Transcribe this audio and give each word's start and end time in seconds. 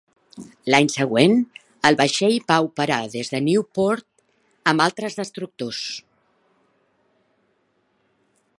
L'any 0.73 0.87
següent, 0.91 1.35
el 1.89 1.97
vaixell 1.99 2.37
va 2.51 2.57
operar 2.69 2.97
des 3.17 3.29
de 3.33 3.41
Newport 3.49 4.07
amb 4.73 4.85
altres 4.87 5.19
destructors. 5.23 5.85